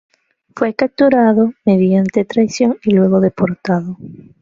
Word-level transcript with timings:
Fue 0.55 0.73
capturado 0.73 1.53
mediante 1.63 2.25
traición 2.25 2.79
y 2.83 2.89
luego 2.95 3.19
deportado. 3.19 3.99